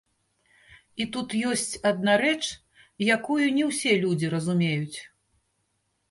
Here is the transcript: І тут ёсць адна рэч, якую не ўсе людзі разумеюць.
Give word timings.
І 1.03 1.05
тут 1.17 1.33
ёсць 1.49 1.79
адна 1.89 2.15
рэч, 2.21 2.39
якую 3.15 3.47
не 3.57 3.65
ўсе 3.67 3.91
людзі 4.05 4.31
разумеюць. 4.35 4.97